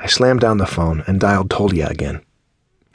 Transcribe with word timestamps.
I 0.00 0.06
slammed 0.06 0.40
down 0.40 0.58
the 0.58 0.66
phone 0.66 1.02
and 1.08 1.18
dialed 1.18 1.50
Tolya 1.50 1.88
again. 1.88 2.22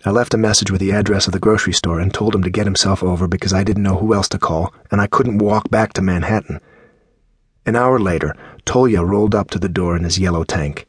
I 0.05 0.09
left 0.11 0.33
a 0.33 0.37
message 0.37 0.71
with 0.71 0.79
the 0.79 0.91
address 0.91 1.27
of 1.27 1.33
the 1.33 1.39
grocery 1.39 1.73
store 1.73 1.99
and 1.99 2.13
told 2.13 2.33
him 2.33 2.43
to 2.43 2.49
get 2.49 2.65
himself 2.65 3.03
over 3.03 3.27
because 3.27 3.53
I 3.53 3.65
didn't 3.65 3.83
know 3.83 3.97
who 3.97 4.13
else 4.13 4.29
to 4.29 4.39
call 4.39 4.73
and 4.89 5.01
I 5.01 5.07
couldn't 5.07 5.37
walk 5.37 5.69
back 5.69 5.91
to 5.93 6.01
Manhattan. 6.01 6.61
An 7.65 7.75
hour 7.75 7.99
later, 7.99 8.35
Tolya 8.65 9.03
rolled 9.03 9.35
up 9.35 9.49
to 9.51 9.59
the 9.59 9.69
door 9.69 9.97
in 9.97 10.03
his 10.03 10.17
yellow 10.17 10.45
tank. 10.45 10.87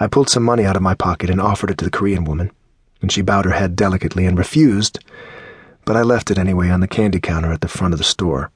I 0.00 0.08
pulled 0.08 0.28
some 0.28 0.42
money 0.42 0.64
out 0.64 0.76
of 0.76 0.82
my 0.82 0.94
pocket 0.94 1.30
and 1.30 1.40
offered 1.40 1.70
it 1.70 1.78
to 1.78 1.84
the 1.84 1.90
Korean 1.90 2.24
woman, 2.24 2.50
and 3.00 3.12
she 3.12 3.22
bowed 3.22 3.44
her 3.44 3.52
head 3.52 3.76
delicately 3.76 4.26
and 4.26 4.36
refused, 4.36 4.98
but 5.84 5.96
I 5.96 6.02
left 6.02 6.30
it 6.30 6.38
anyway 6.38 6.68
on 6.68 6.80
the 6.80 6.88
candy 6.88 7.20
counter 7.20 7.52
at 7.52 7.60
the 7.60 7.68
front 7.68 7.94
of 7.94 7.98
the 7.98 8.04
store. 8.04 8.50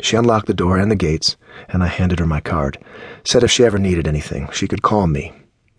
She 0.00 0.16
unlocked 0.16 0.46
the 0.46 0.54
door 0.54 0.78
and 0.78 0.90
the 0.90 0.96
gates, 0.96 1.36
and 1.68 1.82
I 1.82 1.88
handed 1.88 2.20
her 2.20 2.26
my 2.26 2.40
card. 2.40 2.78
Said 3.24 3.42
if 3.42 3.50
she 3.50 3.64
ever 3.64 3.78
needed 3.78 4.06
anything, 4.06 4.48
she 4.52 4.68
could 4.68 4.82
call 4.82 5.08
me. 5.08 5.32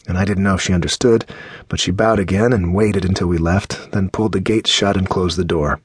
And 0.10 0.18
I 0.18 0.26
didn't 0.26 0.44
know 0.44 0.55
if 0.55 0.62
she 0.62 0.73
understood, 0.73 1.23
but 1.68 1.80
she 1.80 1.91
bowed 1.91 2.18
again 2.18 2.52
and 2.52 2.73
waited 2.73 3.05
until 3.05 3.27
we 3.27 3.38
left, 3.38 3.91
then 3.91 4.09
pulled 4.09 4.32
the 4.32 4.40
gates 4.40 4.72
shut 4.72 4.98
and 4.98 5.08
closed 5.08 5.38
the 5.38 5.45
door. 5.45 5.80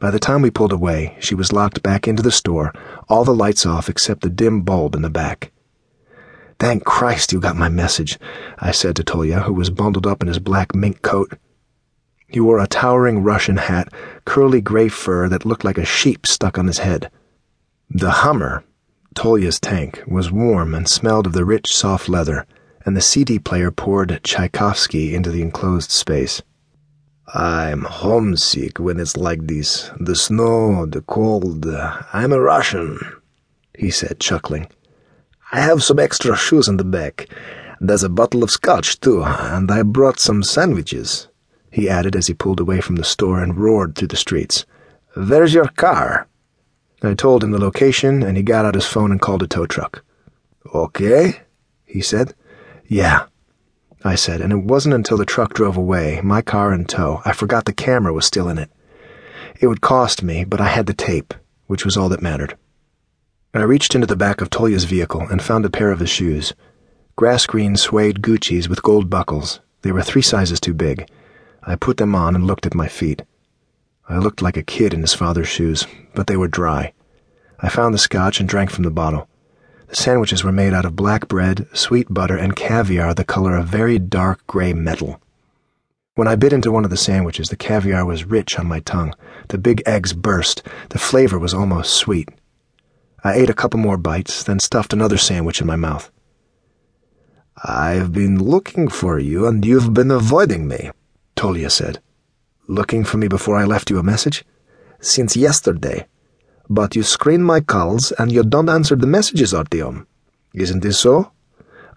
By 0.00 0.10
the 0.10 0.18
time 0.18 0.42
we 0.42 0.50
pulled 0.50 0.72
away, 0.72 1.16
she 1.20 1.36
was 1.36 1.52
locked 1.52 1.80
back 1.80 2.08
into 2.08 2.20
the 2.20 2.32
store, 2.32 2.72
all 3.08 3.24
the 3.24 3.32
lights 3.32 3.64
off 3.64 3.88
except 3.88 4.22
the 4.22 4.28
dim 4.28 4.62
bulb 4.62 4.96
in 4.96 5.02
the 5.02 5.08
back. 5.08 5.52
Thank 6.58 6.84
Christ 6.84 7.32
you 7.32 7.38
got 7.38 7.54
my 7.54 7.68
message, 7.68 8.18
I 8.58 8.72
said 8.72 8.96
to 8.96 9.04
Tolya, 9.04 9.42
who 9.42 9.52
was 9.52 9.70
bundled 9.70 10.08
up 10.08 10.20
in 10.20 10.26
his 10.26 10.40
black 10.40 10.74
mink 10.74 11.02
coat. 11.02 11.38
He 12.26 12.40
wore 12.40 12.58
a 12.58 12.66
towering 12.66 13.22
Russian 13.22 13.58
hat, 13.58 13.92
curly 14.24 14.60
gray 14.60 14.88
fur 14.88 15.28
that 15.28 15.46
looked 15.46 15.64
like 15.64 15.78
a 15.78 15.84
sheep 15.84 16.26
stuck 16.26 16.58
on 16.58 16.66
his 16.66 16.78
head. 16.78 17.08
The 17.88 18.10
Hummer, 18.10 18.64
Tolya's 19.14 19.60
tank, 19.60 20.02
was 20.08 20.32
warm 20.32 20.74
and 20.74 20.88
smelled 20.88 21.28
of 21.28 21.34
the 21.34 21.44
rich, 21.44 21.72
soft 21.72 22.08
leather, 22.08 22.44
and 22.88 22.96
the 22.96 23.02
CD 23.02 23.38
player 23.38 23.70
poured 23.70 24.18
Tchaikovsky 24.24 25.14
into 25.14 25.30
the 25.30 25.42
enclosed 25.42 25.90
space. 25.90 26.40
I'm 27.34 27.82
homesick 27.82 28.80
when 28.80 28.98
it's 28.98 29.14
like 29.14 29.46
this. 29.46 29.90
The 30.00 30.16
snow, 30.16 30.86
the 30.86 31.02
cold. 31.02 31.66
I'm 31.66 32.32
a 32.32 32.40
Russian, 32.40 32.98
he 33.76 33.90
said, 33.90 34.20
chuckling. 34.20 34.68
I 35.52 35.60
have 35.60 35.82
some 35.82 35.98
extra 35.98 36.34
shoes 36.34 36.66
in 36.66 36.78
the 36.78 36.84
back. 36.84 37.28
There's 37.78 38.04
a 38.04 38.08
bottle 38.08 38.42
of 38.42 38.50
scotch, 38.50 38.98
too, 39.00 39.22
and 39.22 39.70
I 39.70 39.82
brought 39.82 40.18
some 40.18 40.42
sandwiches, 40.42 41.28
he 41.70 41.90
added 41.90 42.16
as 42.16 42.28
he 42.28 42.32
pulled 42.32 42.58
away 42.58 42.80
from 42.80 42.96
the 42.96 43.04
store 43.04 43.42
and 43.42 43.54
roared 43.54 43.96
through 43.96 44.08
the 44.08 44.16
streets. 44.16 44.64
There's 45.14 45.52
your 45.52 45.68
car? 45.68 46.26
I 47.02 47.12
told 47.12 47.44
him 47.44 47.50
the 47.50 47.60
location, 47.60 48.22
and 48.22 48.38
he 48.38 48.42
got 48.42 48.64
out 48.64 48.74
his 48.74 48.86
phone 48.86 49.12
and 49.12 49.20
called 49.20 49.42
a 49.42 49.46
tow 49.46 49.66
truck. 49.66 50.02
Okay, 50.74 51.40
he 51.84 52.00
said. 52.00 52.34
Yeah, 52.90 53.26
I 54.02 54.14
said, 54.14 54.40
and 54.40 54.50
it 54.50 54.64
wasn't 54.64 54.94
until 54.94 55.18
the 55.18 55.26
truck 55.26 55.52
drove 55.52 55.76
away, 55.76 56.22
my 56.22 56.40
car 56.40 56.72
in 56.72 56.86
tow, 56.86 57.20
I 57.22 57.34
forgot 57.34 57.66
the 57.66 57.72
camera 57.74 58.14
was 58.14 58.24
still 58.24 58.48
in 58.48 58.56
it. 58.56 58.70
It 59.60 59.66
would 59.66 59.82
cost 59.82 60.22
me, 60.22 60.44
but 60.44 60.58
I 60.58 60.68
had 60.68 60.86
the 60.86 60.94
tape, 60.94 61.34
which 61.66 61.84
was 61.84 61.98
all 61.98 62.08
that 62.08 62.22
mattered. 62.22 62.56
I 63.52 63.60
reached 63.60 63.94
into 63.94 64.06
the 64.06 64.16
back 64.16 64.40
of 64.40 64.48
Tolya's 64.48 64.84
vehicle 64.84 65.20
and 65.20 65.42
found 65.42 65.66
a 65.66 65.70
pair 65.70 65.90
of 65.90 66.00
his 66.00 66.08
shoes. 66.08 66.54
Grass 67.14 67.44
green 67.44 67.76
suede 67.76 68.22
Gucci's 68.22 68.70
with 68.70 68.82
gold 68.82 69.10
buckles. 69.10 69.60
They 69.82 69.92
were 69.92 70.02
three 70.02 70.22
sizes 70.22 70.58
too 70.58 70.72
big. 70.74 71.10
I 71.62 71.76
put 71.76 71.98
them 71.98 72.14
on 72.14 72.34
and 72.34 72.46
looked 72.46 72.64
at 72.64 72.74
my 72.74 72.88
feet. 72.88 73.22
I 74.08 74.16
looked 74.16 74.40
like 74.40 74.56
a 74.56 74.62
kid 74.62 74.94
in 74.94 75.02
his 75.02 75.12
father's 75.12 75.48
shoes, 75.48 75.86
but 76.14 76.26
they 76.26 76.38
were 76.38 76.48
dry. 76.48 76.94
I 77.60 77.68
found 77.68 77.92
the 77.92 77.98
scotch 77.98 78.40
and 78.40 78.48
drank 78.48 78.70
from 78.70 78.84
the 78.84 78.90
bottle. 78.90 79.27
The 79.88 79.96
sandwiches 79.96 80.44
were 80.44 80.52
made 80.52 80.74
out 80.74 80.84
of 80.84 80.96
black 80.96 81.28
bread, 81.28 81.66
sweet 81.72 82.12
butter, 82.12 82.36
and 82.36 82.54
caviar 82.54 83.14
the 83.14 83.24
color 83.24 83.56
of 83.56 83.68
very 83.68 83.98
dark 83.98 84.46
gray 84.46 84.74
metal. 84.74 85.20
When 86.14 86.28
I 86.28 86.36
bit 86.36 86.52
into 86.52 86.70
one 86.70 86.84
of 86.84 86.90
the 86.90 86.96
sandwiches, 86.96 87.48
the 87.48 87.56
caviar 87.56 88.04
was 88.04 88.24
rich 88.24 88.58
on 88.58 88.66
my 88.66 88.80
tongue. 88.80 89.14
The 89.48 89.56
big 89.56 89.82
eggs 89.86 90.12
burst. 90.12 90.62
The 90.90 90.98
flavor 90.98 91.38
was 91.38 91.54
almost 91.54 91.94
sweet. 91.94 92.28
I 93.24 93.34
ate 93.34 93.48
a 93.48 93.54
couple 93.54 93.80
more 93.80 93.96
bites, 93.96 94.42
then 94.42 94.60
stuffed 94.60 94.92
another 94.92 95.16
sandwich 95.16 95.60
in 95.60 95.66
my 95.66 95.76
mouth. 95.76 96.10
I've 97.64 98.12
been 98.12 98.42
looking 98.42 98.88
for 98.88 99.18
you, 99.18 99.46
and 99.46 99.64
you've 99.64 99.94
been 99.94 100.10
avoiding 100.10 100.68
me, 100.68 100.90
Tolya 101.34 101.70
said. 101.70 102.00
Looking 102.66 103.04
for 103.04 103.16
me 103.16 103.26
before 103.26 103.56
I 103.56 103.64
left 103.64 103.88
you 103.88 103.98
a 103.98 104.02
message? 104.02 104.44
Since 105.00 105.34
yesterday. 105.34 106.06
But 106.68 106.94
you 106.96 107.02
screen 107.02 107.42
my 107.42 107.60
calls 107.60 108.12
and 108.12 108.30
you 108.30 108.42
don't 108.42 108.68
answer 108.68 108.96
the 108.96 109.06
messages, 109.06 109.52
Artyom. 109.52 110.06
Isn't 110.54 110.82
this 110.82 110.98
so? 110.98 111.32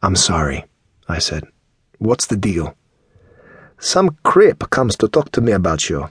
I'm 0.02 0.16
sorry, 0.16 0.66
I 1.08 1.20
said. 1.20 1.44
What's 2.00 2.26
the 2.26 2.38
deal? 2.38 2.76
Some 3.80 4.18
creep 4.24 4.70
comes 4.70 4.96
to 4.98 5.08
talk 5.08 5.32
to 5.32 5.42
me 5.42 5.52
about 5.52 5.90
you, 5.90 6.10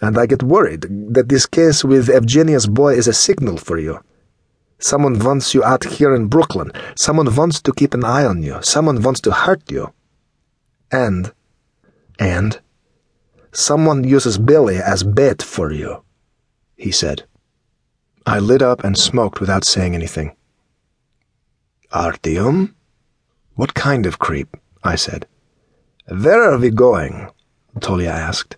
and 0.00 0.18
I 0.18 0.26
get 0.26 0.42
worried 0.42 0.82
that 1.14 1.28
this 1.28 1.46
case 1.46 1.84
with 1.84 2.08
Evgenia's 2.08 2.66
boy 2.66 2.94
is 2.94 3.08
a 3.08 3.12
signal 3.12 3.56
for 3.56 3.78
you. 3.78 4.00
Someone 4.78 5.18
wants 5.18 5.54
you 5.54 5.62
out 5.62 5.84
here 5.84 6.14
in 6.14 6.26
Brooklyn. 6.26 6.72
Someone 6.96 7.34
wants 7.34 7.60
to 7.62 7.72
keep 7.72 7.94
an 7.94 8.04
eye 8.04 8.24
on 8.24 8.42
you. 8.42 8.58
Someone 8.62 9.00
wants 9.02 9.20
to 9.20 9.30
hurt 9.30 9.70
you. 9.70 9.92
And, 10.90 11.32
and, 12.18 12.60
Someone 13.52 14.02
uses 14.02 14.38
Billy 14.38 14.76
as 14.76 15.02
bait 15.02 15.42
for 15.42 15.70
you, 15.70 16.02
he 16.74 16.90
said. 16.90 17.24
I 18.32 18.38
lit 18.38 18.62
up 18.62 18.82
and 18.82 18.96
smoked 18.96 19.40
without 19.40 19.62
saying 19.62 19.94
anything. 19.94 20.34
Artyom? 21.92 22.72
What 23.56 23.74
kind 23.74 24.06
of 24.06 24.18
creep? 24.18 24.56
I 24.82 24.94
said. 24.94 25.26
Where 26.08 26.42
are 26.42 26.56
we 26.56 26.70
going? 26.70 27.28
Tolya 27.80 28.08
asked. 28.08 28.56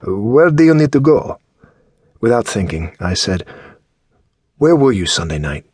Where 0.00 0.50
do 0.50 0.64
you 0.64 0.74
need 0.74 0.92
to 0.92 1.00
go? 1.00 1.38
Without 2.22 2.46
thinking, 2.46 2.96
I 3.00 3.12
said, 3.12 3.44
Where 4.56 4.74
were 4.74 4.92
you 4.92 5.04
Sunday 5.04 5.38
night? 5.38 5.66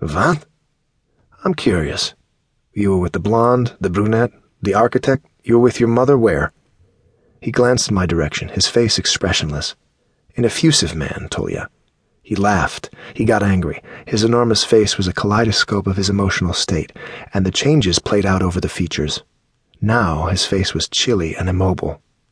What? 0.00 0.44
I'm 1.44 1.54
curious. 1.54 2.14
You 2.72 2.90
were 2.90 2.98
with 2.98 3.12
the 3.12 3.20
blonde, 3.20 3.76
the 3.80 3.88
brunette, 3.88 4.32
the 4.60 4.74
architect? 4.74 5.24
You 5.44 5.58
were 5.58 5.62
with 5.62 5.78
your 5.78 5.90
mother 5.90 6.18
where? 6.18 6.52
He 7.40 7.52
glanced 7.52 7.90
in 7.90 7.94
my 7.94 8.06
direction, 8.06 8.48
his 8.48 8.66
face 8.66 8.98
expressionless. 8.98 9.76
An 10.36 10.44
effusive 10.44 10.96
man, 10.96 11.28
Tolya. 11.30 11.70
He 12.28 12.36
laughed. 12.36 12.90
He 13.14 13.24
got 13.24 13.42
angry. 13.42 13.82
His 14.04 14.22
enormous 14.22 14.62
face 14.62 14.98
was 14.98 15.08
a 15.08 15.14
kaleidoscope 15.14 15.86
of 15.86 15.96
his 15.96 16.10
emotional 16.10 16.52
state, 16.52 16.92
and 17.32 17.46
the 17.46 17.50
changes 17.50 17.98
played 17.98 18.26
out 18.26 18.42
over 18.42 18.60
the 18.60 18.68
features. 18.68 19.22
Now 19.80 20.26
his 20.26 20.44
face 20.44 20.74
was 20.74 20.90
chilly 20.90 21.34
and 21.34 21.48
immobile. 21.48 22.02